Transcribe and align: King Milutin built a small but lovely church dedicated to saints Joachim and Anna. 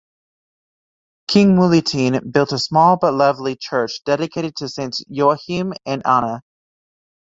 King 1.27 1.55
Milutin 1.55 2.31
built 2.31 2.53
a 2.53 2.57
small 2.57 2.97
but 2.97 3.13
lovely 3.13 3.55
church 3.55 3.99
dedicated 4.03 4.55
to 4.55 4.67
saints 4.67 5.03
Joachim 5.07 5.73
and 5.85 6.01
Anna. 6.07 6.41